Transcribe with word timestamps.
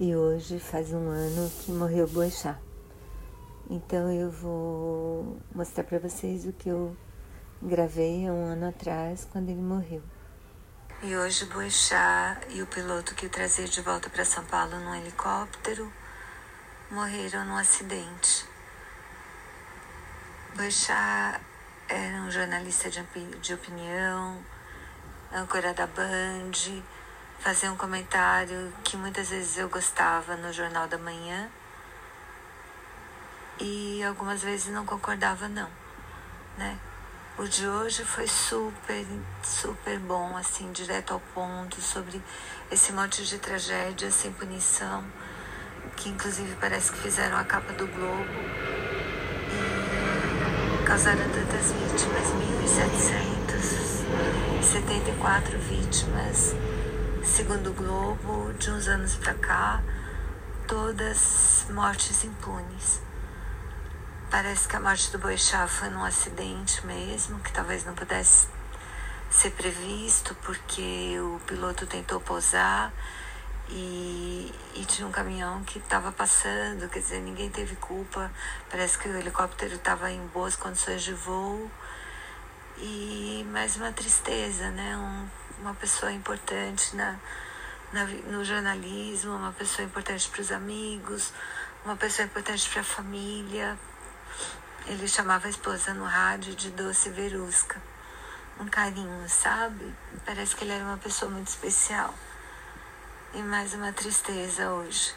E 0.00 0.16
hoje 0.16 0.58
faz 0.58 0.92
um 0.92 1.08
ano 1.08 1.48
que 1.60 1.70
morreu 1.70 2.08
Boechat. 2.08 2.58
Então 3.70 4.10
eu 4.10 4.28
vou 4.28 5.40
mostrar 5.54 5.84
para 5.84 6.00
vocês 6.00 6.44
o 6.46 6.52
que 6.52 6.68
eu 6.68 6.96
gravei 7.62 8.26
há 8.26 8.32
um 8.32 8.44
ano 8.44 8.70
atrás, 8.70 9.24
quando 9.30 9.50
ele 9.50 9.62
morreu. 9.62 10.02
E 11.00 11.16
hoje 11.16 11.44
Boechat 11.44 12.44
e 12.50 12.60
o 12.60 12.66
piloto 12.66 13.14
que 13.14 13.26
o 13.26 13.30
trazia 13.30 13.68
de 13.68 13.80
volta 13.82 14.10
para 14.10 14.24
São 14.24 14.44
Paulo 14.46 14.76
num 14.80 14.96
helicóptero 14.96 15.88
morreram 16.90 17.44
num 17.44 17.56
acidente. 17.56 18.48
Boechat 20.56 21.40
era 21.88 22.16
um 22.20 22.32
jornalista 22.32 22.90
de, 22.90 23.00
de 23.40 23.54
opinião, 23.54 24.42
âncora 25.32 25.72
da 25.72 25.86
Band, 25.86 26.82
fazer 27.38 27.68
um 27.68 27.76
comentário 27.76 28.72
que 28.82 28.96
muitas 28.96 29.28
vezes 29.30 29.58
eu 29.58 29.68
gostava 29.68 30.36
no 30.36 30.52
Jornal 30.52 30.88
da 30.88 30.98
Manhã 30.98 31.50
e 33.60 34.02
algumas 34.02 34.42
vezes 34.42 34.72
não 34.72 34.84
concordava 34.84 35.48
não, 35.48 35.68
né? 36.56 36.78
O 37.36 37.44
de 37.48 37.66
hoje 37.66 38.04
foi 38.04 38.28
super, 38.28 39.04
super 39.42 39.98
bom, 39.98 40.36
assim, 40.36 40.70
direto 40.70 41.14
ao 41.14 41.20
ponto, 41.34 41.80
sobre 41.80 42.22
esse 42.70 42.92
monte 42.92 43.24
de 43.24 43.38
tragédia 43.38 44.08
sem 44.10 44.32
punição, 44.32 45.04
que 45.96 46.08
inclusive 46.08 46.56
parece 46.60 46.92
que 46.92 46.98
fizeram 46.98 47.36
a 47.36 47.42
capa 47.42 47.72
do 47.72 47.88
Globo 47.88 48.24
e 50.80 50.84
causaram 50.86 51.28
tantas 51.28 51.72
vítimas, 51.72 52.28
1.774 54.62 55.58
vítimas 55.58 56.54
Segundo 57.24 57.70
o 57.70 57.72
Globo, 57.72 58.52
de 58.58 58.70
uns 58.70 58.86
anos 58.86 59.16
para 59.16 59.34
cá, 59.34 59.82
todas 60.68 61.66
mortes 61.70 62.22
impunes. 62.22 63.00
Parece 64.30 64.68
que 64.68 64.76
a 64.76 64.80
morte 64.80 65.10
do 65.10 65.18
Boechat 65.18 65.68
foi 65.68 65.88
num 65.88 66.04
acidente 66.04 66.86
mesmo, 66.86 67.40
que 67.40 67.50
talvez 67.50 67.84
não 67.84 67.94
pudesse 67.94 68.46
ser 69.30 69.50
previsto, 69.52 70.34
porque 70.42 71.18
o 71.18 71.40
piloto 71.46 71.86
tentou 71.86 72.20
pousar 72.20 72.92
e, 73.70 74.52
e 74.76 74.84
tinha 74.84 75.08
um 75.08 75.10
caminhão 75.10 75.64
que 75.64 75.78
estava 75.78 76.12
passando, 76.12 76.88
quer 76.90 77.00
dizer, 77.00 77.20
ninguém 77.20 77.48
teve 77.48 77.74
culpa. 77.76 78.30
Parece 78.70 78.98
que 78.98 79.08
o 79.08 79.16
helicóptero 79.16 79.74
estava 79.74 80.10
em 80.10 80.24
boas 80.28 80.56
condições 80.56 81.02
de 81.02 81.14
voo. 81.14 81.70
E 82.76 83.46
mais 83.52 83.76
uma 83.76 83.92
tristeza, 83.92 84.68
né? 84.70 84.96
Um, 84.96 85.28
uma 85.60 85.74
pessoa 85.74 86.10
importante 86.12 86.96
na, 86.96 87.16
na, 87.92 88.04
no 88.04 88.44
jornalismo, 88.44 89.36
uma 89.36 89.52
pessoa 89.52 89.86
importante 89.86 90.28
para 90.28 90.40
os 90.40 90.50
amigos, 90.50 91.32
uma 91.84 91.96
pessoa 91.96 92.26
importante 92.26 92.68
para 92.68 92.80
a 92.80 92.84
família. 92.84 93.78
Ele 94.86 95.06
chamava 95.06 95.46
a 95.46 95.50
esposa 95.50 95.94
no 95.94 96.04
rádio 96.04 96.54
de 96.54 96.70
Doce 96.70 97.10
Verusca. 97.10 97.80
Um 98.58 98.66
carinho, 98.66 99.28
sabe? 99.28 99.94
Parece 100.26 100.56
que 100.56 100.64
ele 100.64 100.72
era 100.72 100.84
uma 100.84 100.98
pessoa 100.98 101.30
muito 101.30 101.48
especial. 101.48 102.12
E 103.32 103.38
mais 103.38 103.72
uma 103.72 103.92
tristeza 103.92 104.70
hoje. 104.70 105.14